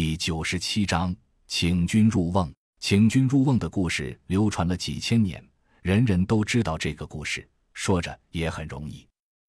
[0.00, 1.12] 第九十七章，
[1.48, 2.48] 请君入瓮。
[2.78, 5.44] 请君入瓮的故事流传了几千年，
[5.82, 9.04] 人人都知道这个故事，说着也很容易。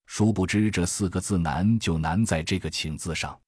[0.08, 3.40] 殊不知这四个字难就难在这个“请”字上。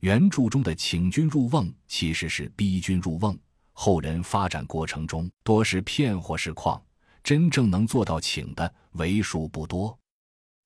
[0.00, 3.38] 原著中的“请君入瓮”其实是逼君入瓮，
[3.74, 6.80] 后人发展过程中多是骗或是诓，
[7.22, 9.94] 真正能做到请的为数不多。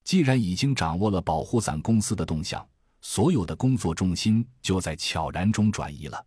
[0.05, 2.64] 既然已经掌握了保护伞公司的动向。
[3.03, 6.25] 所有的工作重心就在悄然中转移了。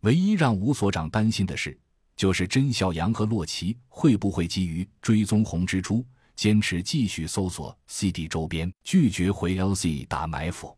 [0.00, 1.78] 唯一让吴所长担心的是，
[2.16, 6.04] 就是甄孝阳和洛奇会不会基于追踪红蜘蛛，
[6.34, 10.76] 坚持继续搜索 CD 周边，拒绝回 LZ 打埋伏。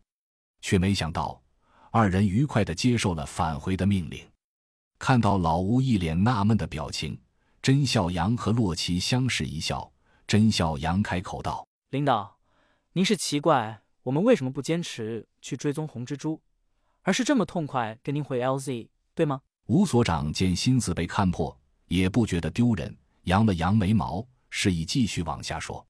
[0.61, 1.41] 却没想到，
[1.91, 4.25] 二人愉快地接受了返回的命令。
[4.99, 7.19] 看到老吴一脸纳闷的表情，
[7.61, 9.89] 甄孝阳和洛奇相视一笑。
[10.25, 12.37] 甄孝阳开口道：“领导，
[12.93, 16.39] 您是奇怪。”我们为什么不坚持去追踪红蜘蛛，
[17.01, 19.41] 而是这么痛快跟您回 LZ，对吗？
[19.65, 25.85] 吴所长见心思被看破，也不觉得丢人，扬了扬眉毛，示意继续往下说。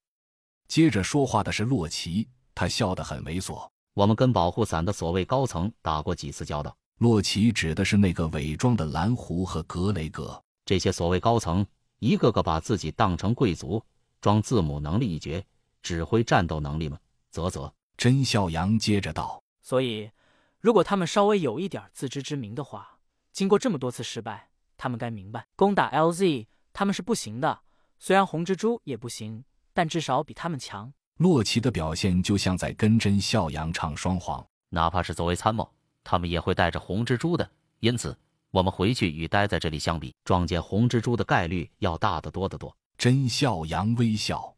[0.67, 3.69] 接着说话的是洛奇，他笑得很猥琐。
[3.93, 6.75] 我们跟保护伞的所谓高层打过几次交道。
[6.97, 10.43] 洛奇指的是那个伪装的蓝狐和格雷格。
[10.65, 11.63] 这些所谓高层，
[11.99, 13.79] 一个个把自己当成贵族，
[14.19, 15.45] 装字母能力一绝，
[15.83, 16.97] 指挥战斗能力吗？
[17.29, 17.71] 啧啧。
[17.97, 20.11] 甄孝阳接着道：“所以，
[20.59, 22.99] 如果他们稍微有一点自知之明的话，
[23.33, 27.61] 经过这么多次失败，他们该明白，攻打 LZ 他们是不行的。
[27.97, 34.45] 虽然红蜘蛛也不行，但至少比他们强。”洛奇的表现就像在跟甄孝阳唱双簧。
[34.69, 35.67] 哪怕是作为参谋，
[36.03, 37.49] 他们也会带着红蜘蛛的。
[37.79, 38.15] 因此，
[38.51, 42.77] 我们回去与待在这里相比，撞见红蜘蛛的概率要大得多得多。
[42.95, 44.55] 甄孝阳微笑，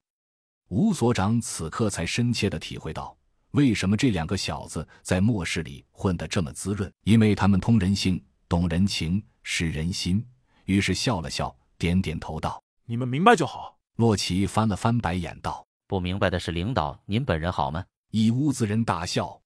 [0.67, 3.15] 吴所长此刻才深切的体会到。
[3.51, 6.91] 为什么这两个小子在末世里混得这么滋润？
[7.03, 10.23] 因为他们通人性、懂人情、识人心。
[10.65, 19.39] 于是笑了笑，点点头道：“你们明白就好。”洛奇翻了翻白眼道：“不明白的是领导您本人好吗？”一屋子人大笑。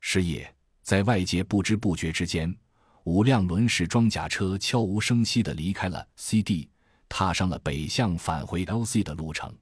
[0.00, 2.56] 是夜，在外界不知不觉之间，
[3.04, 6.70] 五辆轮式装甲车悄无声息地离开了 CD，
[7.08, 9.52] 踏上了北向返回 LC 的路程。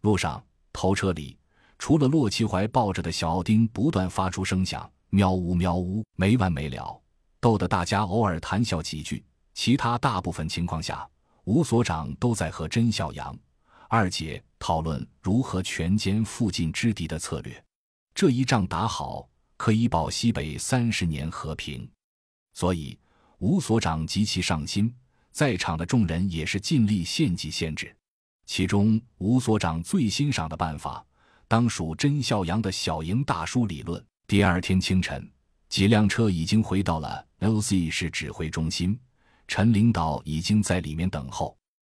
[0.00, 1.37] 路上，头车里。
[1.78, 7.00] 除了洛奇怀抱着的小奥丁不断发出声响，喵呜喵呜，没完没了，
[7.40, 9.24] 逗得大家偶尔谈笑几句。
[9.54, 11.08] 其他大部分情况下，
[11.44, 13.36] 吴所长都在和甄小阳、
[13.88, 17.64] 二姐讨论如何全歼附近之敌的策略。
[18.14, 21.88] 这一仗打好，可以保西北三十年和平，
[22.54, 22.98] 所以
[23.38, 24.92] 吴所长极其上心。
[25.30, 27.94] 在场的众人也是尽力献计献制。
[28.46, 31.04] 其中，吴所长最欣赏的办法。
[31.50, 34.04] 当属甄孝阳的小营大叔理论。
[34.26, 35.26] 第二天清晨，
[35.70, 39.00] 几辆车已经回到了 LZ 市指挥中心，
[39.46, 41.56] 陈领导已经在里面等候。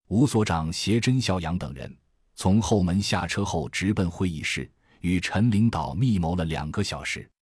[0.09, 1.97] 吴所长携甄孝阳等人
[2.35, 4.71] 从后门下车后，直奔会议室，
[5.01, 7.31] 与陈领导密谋了两个小时。